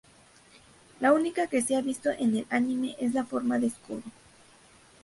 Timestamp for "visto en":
1.81-2.35